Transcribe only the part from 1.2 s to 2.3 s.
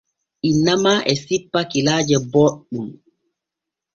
sippa kilaaje